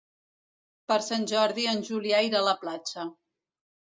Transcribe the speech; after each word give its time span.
Per 0.91 0.95
Sant 1.07 1.27
Jordi 1.33 1.67
en 1.73 1.83
Julià 1.89 2.21
irà 2.29 2.39
a 2.41 2.47
la 2.47 2.57
platja. 2.65 3.05